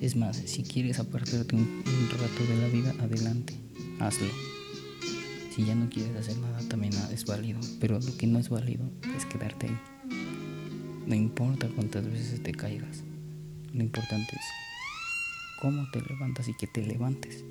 Es 0.00 0.16
más, 0.16 0.36
si 0.36 0.62
quieres 0.62 0.98
apartarte 0.98 1.56
un, 1.56 1.82
rato 2.10 2.52
de 2.52 2.60
la 2.60 2.68
vida, 2.68 2.94
adelante, 3.00 3.54
hazlo. 3.98 4.28
Si 5.54 5.64
ya 5.64 5.74
no 5.74 5.88
quieres 5.88 6.16
hacer 6.16 6.36
nada, 6.38 6.60
también 6.68 6.92
es 7.12 7.24
válido. 7.24 7.60
Pero 7.80 7.98
lo 8.00 8.16
que 8.16 8.26
no 8.26 8.38
es 8.38 8.48
válido 8.48 8.84
es 9.16 9.26
quedarte 9.26 9.66
ahí. 9.66 9.78
No 11.06 11.14
importa 11.14 11.68
cuántas 11.74 12.04
veces 12.04 12.42
te 12.42 12.52
caigas. 12.52 13.02
Lo 13.72 13.82
importante 13.82 14.36
es 14.36 14.44
cómo 15.60 15.86
te 15.90 16.00
levantas 16.00 16.48
y 16.48 16.54
que 16.54 16.66
te 16.66 16.82
levantes. 16.82 17.44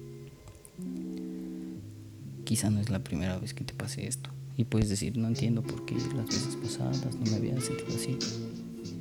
Quizá 2.46 2.70
no 2.70 2.80
es 2.80 2.90
la 2.90 3.04
primera 3.04 3.38
vez 3.38 3.54
que 3.54 3.64
te 3.64 3.74
pase 3.74 4.08
esto. 4.08 4.32
Y 4.60 4.66
puedes 4.66 4.90
decir, 4.90 5.16
no 5.18 5.30
entiendo 5.30 5.64
por 5.64 5.86
qué 5.86 5.96
las 5.96 6.26
veces 6.26 6.58
pasadas 6.62 7.16
no 7.16 7.32
me 7.32 7.38
había 7.38 7.62
sentido 7.62 7.96
así. 7.96 8.18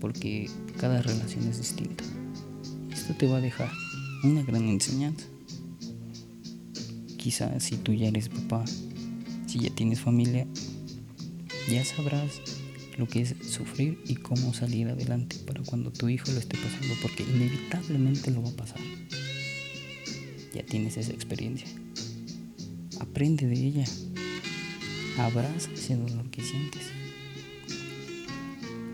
Porque 0.01 0.49
cada 0.79 1.03
relación 1.03 1.49
es 1.49 1.59
distinta. 1.59 2.05
Esto 2.93 3.13
te 3.15 3.27
va 3.27 3.39
a 3.39 3.41
dejar 3.41 3.69
una 4.23 4.45
gran 4.45 4.69
enseñanza. 4.69 5.27
Quizá 7.17 7.59
si 7.59 7.77
tú 7.77 7.93
ya 7.93 8.07
eres 8.07 8.29
papá, 8.29 8.65
si 9.49 9.59
ya 9.59 9.71
tienes 9.71 9.99
familia, 9.99 10.47
ya 11.69 11.85
sabrás 11.85 12.41
lo 12.97 13.09
que 13.09 13.23
es 13.23 13.35
sufrir 13.43 13.99
y 14.07 14.15
cómo 14.15 14.55
salir 14.55 14.87
adelante 14.87 15.39
para 15.45 15.65
cuando 15.65 15.91
tu 15.91 16.09
hijo 16.09 16.31
lo 16.31 16.39
esté 16.39 16.57
pasando, 16.57 16.95
porque 17.03 17.25
inevitablemente 17.25 18.31
lo 18.31 18.45
va 18.45 18.51
a 18.51 18.57
pasar. 18.57 18.81
Ya 20.55 20.65
tienes 20.65 20.97
esa 20.97 21.11
experiencia. 21.11 21.67
Aprende 23.01 23.49
de 23.49 23.57
ella. 23.57 23.85
Abraza 25.19 25.69
ese 25.73 25.97
dolor 25.97 26.31
que 26.31 26.41
sientes. 26.43 26.83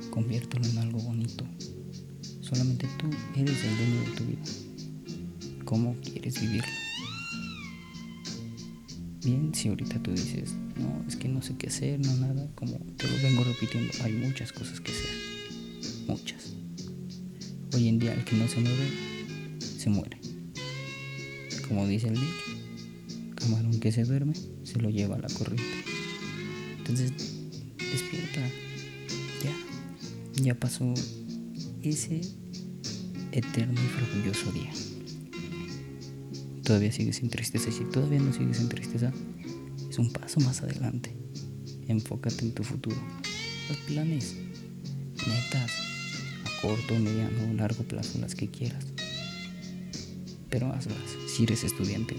Conviértelo 0.09 0.65
en 0.65 0.79
algo 0.79 0.99
bonito. 1.01 1.45
Solamente 2.41 2.89
tú 2.99 3.11
eres 3.37 3.63
el 3.63 3.77
dueño 3.77 4.01
de 4.01 4.17
tu 4.17 4.25
vida. 4.25 5.65
¿Cómo 5.67 5.95
quieres 6.01 6.41
vivirlo? 6.41 6.73
Bien, 9.23 9.55
si 9.55 9.69
ahorita 9.69 10.03
tú 10.03 10.13
dices, 10.13 10.55
no, 10.77 11.05
es 11.07 11.17
que 11.17 11.29
no 11.29 11.43
sé 11.43 11.57
qué 11.59 11.67
hacer, 11.67 12.01
no 12.01 12.15
nada, 12.17 12.49
como 12.55 12.79
te 12.97 13.07
lo 13.07 13.17
vengo 13.23 13.45
repitiendo, 13.45 13.93
hay 14.03 14.13
muchas 14.15 14.51
cosas 14.51 14.81
que 14.81 14.93
hacer. 14.93 15.11
Muchas. 16.09 16.55
Hoy 17.75 17.89
en 17.89 17.99
día 17.99 18.15
el 18.15 18.25
que 18.25 18.37
no 18.37 18.49
se 18.49 18.61
mueve, 18.61 18.91
se 19.61 19.91
muere. 19.91 20.19
Como 21.69 21.87
dice 21.87 22.09
el 22.09 22.15
dicho, 22.15 23.35
camarón 23.35 23.79
que 23.79 23.93
se 23.93 24.05
duerme, 24.05 24.35
se 24.63 24.81
lo 24.81 24.89
lleva 24.89 25.17
a 25.17 25.19
la 25.19 25.29
corriente. 25.29 25.84
Entonces, 26.87 27.13
despierta. 27.79 28.41
Ya. 29.43 30.43
Ya 30.43 30.55
pasó 30.55 30.93
ese 31.83 32.21
eterno 33.33 33.81
y 33.81 34.03
orgulloso 34.03 34.53
día 34.53 34.73
todavía 36.65 36.91
sigues 36.91 37.17
sin 37.17 37.29
tristeza. 37.29 37.71
Si 37.71 37.85
todavía 37.85 38.19
no 38.19 38.33
sigues 38.33 38.59
en 38.59 38.69
tristeza, 38.69 39.13
es 39.89 39.99
un 39.99 40.13
paso 40.13 40.41
más 40.41 40.63
adelante. 40.63 41.15
Enfócate 41.87 42.45
en 42.45 42.53
tu 42.53 42.65
futuro. 42.65 42.97
Los 43.69 43.79
planes, 43.79 44.35
metas, 45.27 45.71
a 46.45 46.61
corto, 46.63 46.95
mediano 46.99 47.55
largo 47.55 47.85
plazo, 47.85 48.19
las 48.19 48.35
que 48.35 48.49
quieras. 48.49 48.85
Pero 50.51 50.73
hazlas. 50.73 50.97
Si 51.29 51.45
eres 51.45 51.65
estudiante, 51.65 52.17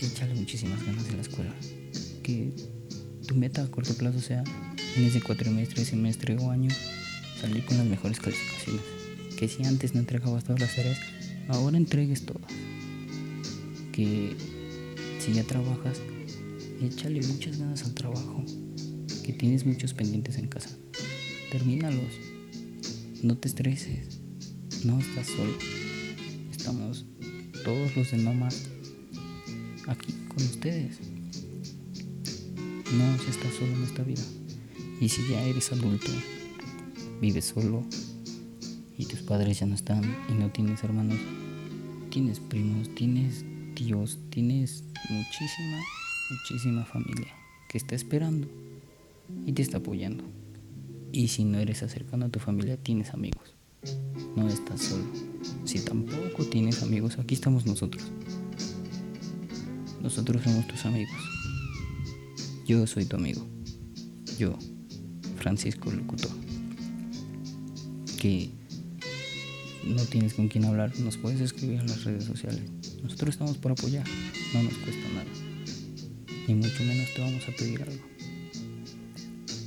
échale 0.00 0.34
muchísimas 0.34 0.84
ganas 0.84 1.08
en 1.08 1.16
la 1.16 1.22
escuela. 1.22 1.54
Que 2.22 2.52
tu 3.32 3.38
meta 3.38 3.62
a 3.62 3.70
corto 3.70 3.94
plazo 3.94 4.20
sea 4.20 4.44
en 4.96 5.04
ese 5.04 5.22
cuatrimestre, 5.22 5.84
semestre 5.84 6.36
o 6.36 6.50
año 6.50 6.70
salir 7.40 7.64
con 7.64 7.78
las 7.78 7.86
mejores 7.86 8.20
calificaciones. 8.20 8.82
Que 9.38 9.48
si 9.48 9.64
antes 9.64 9.94
no 9.94 10.00
entregabas 10.00 10.44
todas 10.44 10.60
las 10.60 10.76
tareas, 10.76 10.98
ahora 11.48 11.76
entregues 11.78 12.26
todas 12.26 12.52
que 13.92 14.34
si 15.18 15.32
ya 15.32 15.44
trabajas, 15.44 16.00
échale 16.82 17.20
muchas 17.26 17.58
ganas 17.58 17.84
al 17.84 17.94
trabajo, 17.94 18.44
que 19.24 19.32
tienes 19.32 19.64
muchos 19.64 19.94
pendientes 19.94 20.38
en 20.38 20.48
casa. 20.48 20.70
Termínalos. 21.50 22.18
No 23.22 23.36
te 23.36 23.48
estreses. 23.48 24.18
No 24.84 24.98
estás 24.98 25.28
solo. 25.28 25.52
Estamos 26.50 27.04
todos 27.64 27.94
los 27.96 28.10
de 28.10 28.18
mamás 28.18 28.66
aquí 29.86 30.12
con 30.28 30.44
ustedes. 30.44 30.98
No 32.96 33.18
se 33.18 33.30
está 33.30 33.50
solo 33.50 33.72
en 33.72 33.82
esta 33.84 34.02
vida. 34.02 34.22
Y 35.00 35.08
si 35.08 35.26
ya 35.28 35.42
eres 35.42 35.72
adulto, 35.72 36.10
vives 37.20 37.46
solo 37.46 37.84
y 38.98 39.06
tus 39.06 39.20
padres 39.20 39.60
ya 39.60 39.66
no 39.66 39.74
están 39.74 40.02
y 40.28 40.34
no 40.34 40.50
tienes 40.50 40.84
hermanos, 40.84 41.18
tienes 42.10 42.38
primos, 42.38 42.94
tienes 42.94 43.44
Dios, 43.74 44.18
tienes 44.30 44.84
muchísima, 45.08 45.80
muchísima 46.30 46.84
familia 46.84 47.32
que 47.68 47.78
está 47.78 47.94
esperando 47.94 48.46
y 49.46 49.52
te 49.52 49.62
está 49.62 49.78
apoyando. 49.78 50.24
Y 51.10 51.28
si 51.28 51.44
no 51.44 51.58
eres 51.58 51.82
acercando 51.82 52.26
a 52.26 52.28
tu 52.28 52.38
familia, 52.38 52.76
tienes 52.76 53.14
amigos. 53.14 53.54
No 54.36 54.48
estás 54.48 54.82
solo. 54.82 55.04
Si 55.64 55.80
tampoco 55.80 56.44
tienes 56.44 56.82
amigos, 56.82 57.18
aquí 57.18 57.34
estamos 57.34 57.66
nosotros. 57.66 58.04
Nosotros 60.02 60.42
somos 60.42 60.66
tus 60.66 60.84
amigos. 60.84 61.31
Yo 62.72 62.86
soy 62.86 63.04
tu 63.04 63.16
amigo. 63.16 63.46
Yo, 64.38 64.58
Francisco 65.36 65.90
Locutor. 65.90 66.30
Que 68.18 68.48
no 69.84 70.02
tienes 70.04 70.32
con 70.32 70.48
quién 70.48 70.64
hablar, 70.64 70.98
nos 71.00 71.18
puedes 71.18 71.38
escribir 71.42 71.80
en 71.80 71.88
las 71.88 72.02
redes 72.04 72.24
sociales. 72.24 72.62
Nosotros 73.02 73.34
estamos 73.34 73.58
por 73.58 73.72
apoyar, 73.72 74.06
no 74.54 74.62
nos 74.62 74.72
cuesta 74.72 75.06
nada. 75.10 75.26
Ni 76.48 76.54
mucho 76.54 76.82
menos 76.84 77.12
te 77.12 77.20
vamos 77.20 77.46
a 77.46 77.52
pedir 77.52 77.82
algo. 77.82 78.04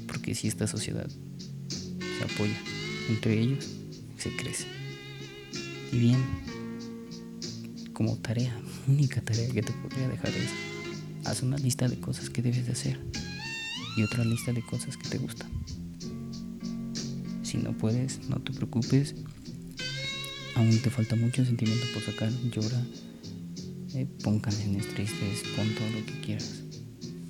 Porque 0.08 0.34
si 0.34 0.48
esta 0.48 0.66
sociedad 0.66 1.08
se 1.08 2.24
apoya 2.24 2.58
entre 3.08 3.40
ellos, 3.40 3.68
se 4.18 4.36
crece. 4.36 4.66
Y 5.92 6.00
bien, 6.00 6.26
como 7.94 8.18
tarea, 8.18 8.60
única 8.88 9.22
tarea 9.22 9.48
que 9.52 9.62
te 9.62 9.74
podría 9.74 10.10
dejar 10.10 10.30
es, 10.30 10.75
haz 11.26 11.42
una 11.42 11.58
lista 11.58 11.88
de 11.88 12.00
cosas 12.00 12.30
que 12.30 12.42
debes 12.42 12.66
de 12.66 12.72
hacer 12.72 13.00
y 13.98 14.04
otra 14.04 14.24
lista 14.24 14.54
de 14.54 14.62
cosas 14.62 14.98
que 14.98 15.10
te 15.10 15.18
gustan. 15.18 15.50
Si 17.44 17.58
no 17.58 17.78
puedes, 17.78 18.28
no 18.30 18.42
te 18.42 18.52
preocupes. 18.54 19.16
Aún 20.56 20.78
te 20.80 20.90
falta 20.90 21.16
mucho 21.16 21.44
sentimiento 21.46 21.86
por 21.94 22.04
sacar. 22.04 22.32
Llora, 22.52 22.82
eh, 23.94 24.08
pon 24.24 24.40
canciones 24.40 24.88
tristes, 24.94 25.44
pon 25.56 25.68
todo 25.76 25.90
lo 25.90 26.06
que 26.06 26.20
quieras, 26.22 26.62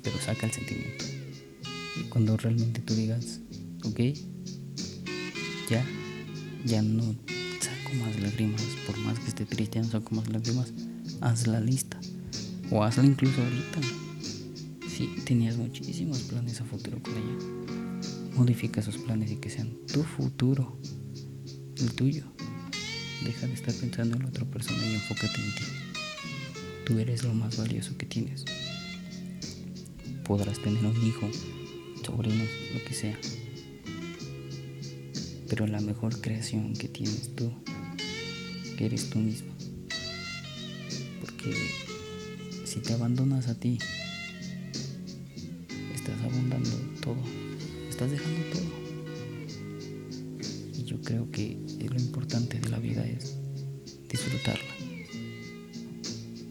pero 0.04 0.20
saca 0.20 0.46
el 0.46 0.52
sentimiento. 0.52 1.06
Y 2.00 2.04
cuando 2.10 2.38
realmente 2.38 2.82
tú 2.82 2.94
digas, 2.94 3.40
ok, 3.84 4.00
ya, 5.70 5.86
ya 6.66 6.82
no 6.82 7.04
saco 7.62 7.96
más 8.00 8.20
lágrimas, 8.20 8.62
por 8.86 8.98
más 9.00 9.20
que 9.20 9.30
esté 9.30 9.46
triste, 9.46 9.80
ya 9.80 9.86
no 9.86 9.92
saco 9.92 10.16
más 10.16 10.30
lágrimas, 10.30 10.74
haz 11.22 11.48
la 11.48 11.60
lista 11.60 11.95
O 12.72 12.84
hazlo 12.84 13.04
incluso 13.04 13.42
ahorita. 13.42 13.82
Si 14.90 15.08
tenías 15.26 15.58
muchísimos 15.58 16.22
planes 16.22 16.62
a 16.62 16.66
futuro 16.66 17.02
con 17.02 17.14
ella, 17.14 18.02
modifica 18.36 18.82
esos 18.82 18.98
planes 18.98 19.32
y 19.32 19.36
que 19.36 19.50
sean 19.50 19.78
tu 19.92 20.04
futuro, 20.04 20.78
el 21.78 21.94
tuyo. 21.94 22.24
Deja 23.24 23.48
de 23.48 23.54
estar 23.54 23.74
pensando 23.74 24.16
en 24.16 24.24
la 24.24 24.30
otra 24.30 24.46
persona 24.46 24.86
y 24.86 24.96
enfócate 24.96 25.42
en 25.42 25.56
ti. 25.56 25.64
Tú 26.86 27.00
eres 27.00 27.24
lo 27.24 27.34
más 27.34 27.58
valioso 27.58 27.98
que 27.98 28.06
tienes. 28.06 28.46
Podrás 30.24 30.60
tener 30.60 30.86
un 30.86 31.06
hijo, 31.06 31.30
sobrino, 32.06 32.44
lo 32.74 32.84
que 32.84 32.94
sea. 32.94 33.18
Pero 35.50 35.68
la 35.68 35.82
mejor 35.82 36.20
creación 36.22 36.74
que 36.74 36.88
tienes 36.88 37.36
tú, 37.36 37.52
que 38.78 38.86
eres 38.86 39.10
tú 39.10 39.20
mismo. 39.20 39.54
Porque 41.22 41.85
si 42.76 42.82
te 42.82 42.92
abandonas 42.92 43.48
a 43.48 43.56
ti, 43.56 43.78
estás 45.96 46.22
abundando 46.26 46.70
todo, 47.02 47.16
estás 47.90 48.12
dejando 48.12 48.42
todo. 48.52 48.66
Y 50.78 50.84
yo 50.84 51.02
creo 51.02 51.32
que 51.32 51.58
lo 51.90 51.98
importante 51.98 52.60
de 52.60 52.68
la 52.68 52.80
vida 52.80 53.08
es 53.08 53.38
disfrutarla. 54.10 54.76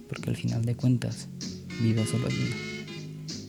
Porque 0.09 0.31
al 0.31 0.37
final 0.37 0.65
de 0.65 0.75
cuentas, 0.75 1.29
vida 1.83 2.07
solo 2.07 2.27
hay 2.29 2.37
una. 2.37 2.57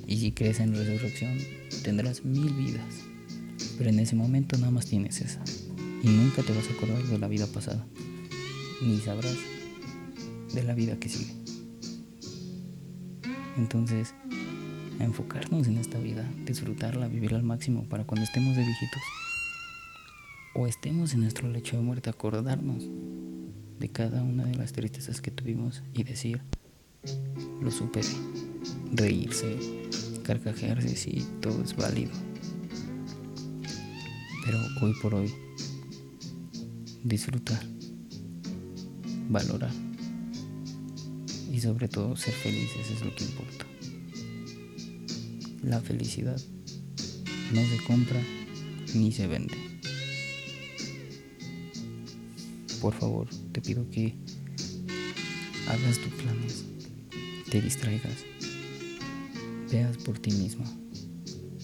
Y 0.08 0.18
si 0.18 0.34
crees 0.34 0.60
en 0.60 0.76
resurrección, 0.76 1.38
tendrás 1.82 2.26
mil 2.26 2.52
vidas. 2.56 2.94
Pero 3.78 3.90
en 3.90 4.00
ese 4.00 4.18
momento 4.18 4.58
nada 4.58 4.72
más 4.72 4.86
tienes 4.86 5.22
esa. 5.22 5.42
Y 6.04 6.10
nunca 6.10 6.44
te 6.44 6.52
vas 6.52 6.68
a 6.68 6.74
acordar 6.74 7.04
de 7.04 7.20
la 7.20 7.30
vida 7.30 7.48
pasada. 7.48 7.88
Ni 8.82 9.00
sabrás 9.00 9.38
de 10.54 10.64
la 10.64 10.74
vida 10.74 11.00
que 11.00 11.08
sigue. 11.08 11.45
Entonces, 13.58 14.14
enfocarnos 15.00 15.68
en 15.68 15.78
esta 15.78 16.00
vida, 16.00 16.30
disfrutarla, 16.46 17.08
vivirla 17.08 17.38
al 17.38 17.44
máximo 17.44 17.84
para 17.84 18.06
cuando 18.06 18.24
estemos 18.26 18.56
de 18.56 18.64
viejitos 18.64 19.02
o 20.54 20.68
estemos 20.68 21.14
en 21.14 21.22
nuestro 21.22 21.50
lecho 21.50 21.76
de 21.78 21.84
muerte, 21.84 22.10
acordarnos 22.10 22.86
de 23.80 23.90
cada 23.90 24.24
una 24.24 24.46
de 24.46 24.56
las 24.56 24.72
tristezas 24.72 25.22
que 25.22 25.32
tuvimos 25.32 25.84
y 25.94 26.04
decir, 26.04 26.42
lo 27.62 27.72
superé, 27.72 28.08
reírse, 28.94 29.58
carcajearse, 30.24 30.96
sí, 30.96 31.26
todo 31.42 31.62
es 31.62 31.76
válido. 31.76 32.12
Pero 34.46 34.60
hoy 34.82 34.94
por 35.02 35.16
hoy, 35.16 35.34
disfrutar, 37.04 37.62
valorar 39.30 39.85
y 41.56 41.62
sobre 41.62 41.88
todo 41.88 42.18
ser 42.18 42.34
felices 42.34 42.92
es 42.92 43.02
lo 43.02 43.16
que 43.16 43.24
importa. 43.24 43.66
La 45.64 45.80
felicidad 45.80 46.38
no 47.54 47.62
se 47.62 47.78
compra 47.88 48.22
ni 48.94 49.14
se 49.14 49.26
vende. 49.26 49.56
Por 52.82 52.94
favor, 52.94 53.30
te 53.54 53.62
pido 53.62 53.90
que 53.90 54.16
hagas 55.70 55.98
tus 56.00 56.14
planes, 56.22 56.66
te 57.50 57.62
distraigas, 57.62 58.26
veas 59.72 59.96
por 59.96 60.20
ti 60.20 60.32
mismo. 60.32 60.66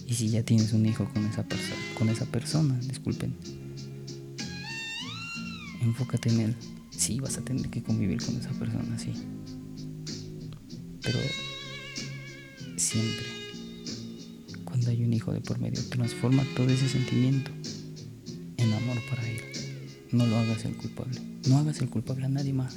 Y 0.06 0.14
si 0.14 0.30
ya 0.30 0.42
tienes 0.42 0.72
un 0.72 0.86
hijo 0.86 1.06
con 1.12 1.26
esa, 1.26 1.46
persona, 1.46 1.76
con 1.98 2.08
esa 2.08 2.24
persona, 2.24 2.80
disculpen, 2.80 3.36
enfócate 5.82 6.30
en 6.30 6.40
él. 6.40 6.56
Sí, 6.90 7.20
vas 7.20 7.36
a 7.36 7.42
tener 7.42 7.68
que 7.68 7.82
convivir 7.82 8.24
con 8.24 8.38
esa 8.38 8.50
persona, 8.52 8.98
sí. 8.98 9.12
Pero 11.02 11.18
siempre, 12.76 13.26
cuando 14.64 14.90
hay 14.90 15.02
un 15.02 15.12
hijo 15.12 15.32
de 15.32 15.40
por 15.40 15.58
medio, 15.58 15.82
transforma 15.88 16.44
todo 16.56 16.68
ese 16.68 16.88
sentimiento 16.88 17.50
en 18.56 18.72
amor 18.72 18.98
para 19.10 19.28
él. 19.28 19.40
No 20.12 20.26
lo 20.26 20.36
hagas 20.36 20.64
el 20.64 20.76
culpable. 20.76 21.20
No 21.48 21.58
hagas 21.58 21.80
el 21.80 21.88
culpable 21.88 22.26
a 22.26 22.28
nadie 22.28 22.52
más. 22.52 22.76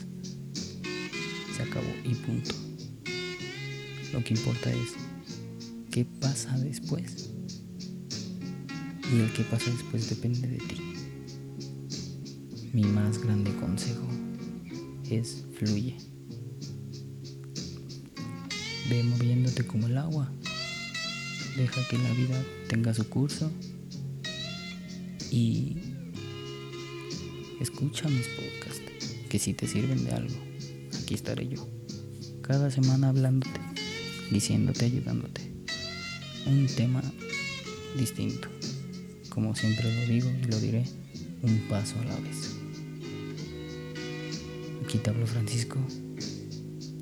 Se 1.56 1.64
acabó 1.64 1.94
y 2.04 2.16
punto. 2.16 2.56
Lo 4.14 4.24
que 4.24 4.34
importa 4.34 4.72
es 4.72 4.94
qué 5.92 6.06
pasa 6.06 6.58
después. 6.58 7.30
Y 9.14 9.20
el 9.20 9.32
que 9.34 9.44
pasa 9.44 9.70
después 9.70 10.10
depende 10.10 10.48
de 10.48 10.58
ti. 10.58 10.82
Mi 12.74 12.84
más 12.84 13.20
grande 13.20 13.56
consejo 13.58 14.08
es 15.10 15.46
fluye. 15.58 16.15
Ve 18.90 19.04
moviéndote 19.04 19.66
como 19.66 19.88
el 19.88 19.98
agua. 19.98 20.32
Deja 21.58 21.88
que 21.88 21.98
la 21.98 22.12
vida 22.14 22.44
tenga 22.68 22.94
su 22.94 23.08
curso. 23.10 23.52
Y 25.32 25.78
escucha 27.60 28.08
mis 28.08 28.28
podcasts, 28.28 28.82
que 29.28 29.40
si 29.40 29.54
te 29.54 29.68
sirven 29.68 30.06
de 30.06 30.12
algo, 30.12 30.36
aquí 31.02 31.16
estaré 31.16 31.48
yo. 31.48 31.68
Cada 32.42 32.70
semana 32.70 33.10
hablándote, 33.10 33.60
diciéndote, 34.30 34.86
ayudándote. 34.86 35.42
Un 36.46 36.68
tema 36.68 37.02
distinto. 37.98 38.50
Como 39.30 39.56
siempre 39.56 39.92
lo 39.94 40.08
digo 40.08 40.30
y 40.30 40.46
lo 40.46 40.60
diré, 40.60 40.86
un 41.42 41.58
paso 41.68 42.00
a 42.00 42.06
la 42.06 42.16
vez. 42.20 42.56
Aquí 44.84 45.00
te 45.00 45.10
hablo 45.10 45.26
Francisco. 45.26 45.80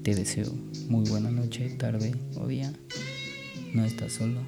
Te 0.01 0.15
deseo 0.15 0.72
muy 0.87 1.09
buena 1.09 1.31
noche, 1.31 1.69
tarde 1.71 2.15
o 2.35 2.47
día. 2.47 2.71
No 3.73 3.85
estás 3.85 4.13
solo. 4.13 4.41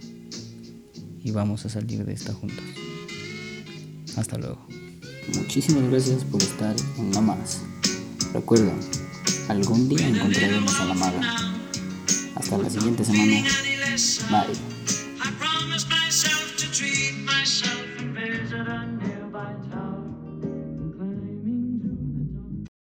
Y 1.24 1.32
vamos 1.32 1.66
a 1.66 1.70
salir 1.70 2.06
de 2.06 2.14
esta 2.14 2.34
juntos. 2.34 2.64
Hasta 4.18 4.38
luego. 4.38 4.66
Muchísimas 5.36 5.90
gracias 5.90 6.24
por 6.24 6.42
estar 6.42 6.76
en 6.98 7.06
una 7.06 7.22
más. 7.22 7.62
Recuerda, 8.34 8.74
algún 9.50 9.90
día 9.90 10.08
encontraremos 10.08 10.80
a 10.80 10.86
la 10.86 10.94
maga. 10.94 11.56
Hasta 12.36 12.58
la 12.58 12.70
siguiente 12.70 13.04
semana. 13.04 13.48
Bye. 14.30 14.75